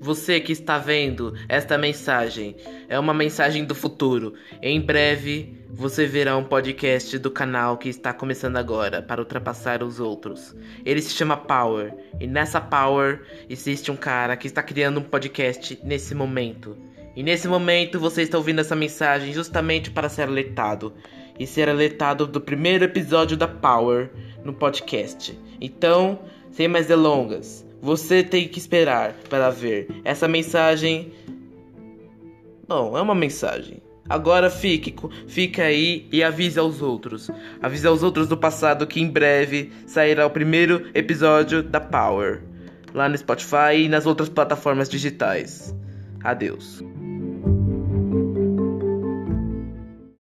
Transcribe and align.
Você 0.00 0.40
que 0.40 0.52
está 0.52 0.78
vendo 0.78 1.34
esta 1.46 1.76
mensagem 1.76 2.56
é 2.88 2.98
uma 2.98 3.12
mensagem 3.12 3.66
do 3.66 3.74
futuro. 3.74 4.32
Em 4.62 4.80
breve 4.80 5.62
você 5.68 6.06
verá 6.06 6.38
um 6.38 6.42
podcast 6.42 7.18
do 7.18 7.30
canal 7.30 7.76
que 7.76 7.90
está 7.90 8.10
começando 8.10 8.56
agora 8.56 9.02
para 9.02 9.20
ultrapassar 9.20 9.82
os 9.82 10.00
outros. 10.00 10.56
Ele 10.86 11.02
se 11.02 11.10
chama 11.10 11.36
Power 11.36 11.94
e 12.18 12.26
nessa 12.26 12.62
Power 12.62 13.20
existe 13.46 13.90
um 13.90 13.96
cara 13.96 14.38
que 14.38 14.46
está 14.46 14.62
criando 14.62 15.00
um 15.00 15.02
podcast 15.02 15.78
nesse 15.84 16.14
momento. 16.14 16.78
E 17.14 17.22
nesse 17.22 17.46
momento 17.46 18.00
você 18.00 18.22
está 18.22 18.38
ouvindo 18.38 18.62
essa 18.62 18.74
mensagem 18.74 19.34
justamente 19.34 19.90
para 19.90 20.08
ser 20.08 20.22
alertado 20.22 20.94
e 21.38 21.46
ser 21.46 21.68
alertado 21.68 22.26
do 22.26 22.40
primeiro 22.40 22.86
episódio 22.86 23.36
da 23.36 23.46
Power 23.46 24.08
no 24.42 24.54
podcast. 24.54 25.38
Então, 25.60 26.20
sem 26.50 26.68
mais 26.68 26.86
delongas, 26.86 27.68
você 27.80 28.22
tem 28.22 28.46
que 28.46 28.58
esperar 28.58 29.14
para 29.28 29.50
ver 29.50 29.88
essa 30.04 30.28
mensagem. 30.28 31.12
Bom, 32.68 32.96
é 32.96 33.00
uma 33.00 33.14
mensagem. 33.14 33.82
Agora 34.08 34.50
fique, 34.50 34.94
fique 35.28 35.60
aí 35.60 36.08
e 36.10 36.22
avise 36.22 36.58
aos 36.58 36.82
outros. 36.82 37.30
Avise 37.62 37.86
aos 37.86 38.02
outros 38.02 38.26
do 38.26 38.36
passado 38.36 38.86
que 38.86 39.00
em 39.00 39.08
breve 39.08 39.70
sairá 39.86 40.26
o 40.26 40.30
primeiro 40.30 40.90
episódio 40.94 41.62
da 41.62 41.80
Power. 41.80 42.42
Lá 42.92 43.08
no 43.08 43.16
Spotify 43.16 43.84
e 43.84 43.88
nas 43.88 44.06
outras 44.06 44.28
plataformas 44.28 44.88
digitais. 44.88 45.74
Adeus. 46.24 46.82